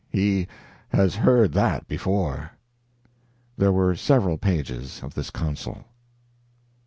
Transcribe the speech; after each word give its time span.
He 0.09 0.47
has 0.89 1.13
heard 1.13 1.53
that 1.53 1.87
before." 1.87 2.53
There 3.55 3.71
were 3.71 3.95
several 3.95 4.39
pages 4.39 4.99
of 5.03 5.13
this 5.13 5.29
counsel. 5.29 5.85